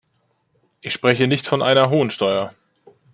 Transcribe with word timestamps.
Ich 0.81 0.93
spreche 0.93 1.27
nicht 1.27 1.45
von 1.45 1.61
einer 1.61 1.91
hohen 1.91 2.09
Steuer. 2.09 2.55